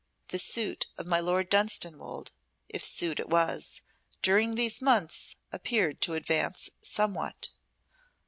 The 0.29 0.39
suit 0.39 0.87
of 0.97 1.05
my 1.05 1.19
Lord 1.19 1.45
of 1.45 1.49
Dunstanwolde 1.51 2.31
if 2.67 2.83
suit 2.83 3.19
it 3.19 3.29
was 3.29 3.83
during 4.23 4.55
these 4.55 4.81
months 4.81 5.35
appeared 5.51 6.01
to 6.01 6.15
advance 6.15 6.71
somewhat. 6.81 7.51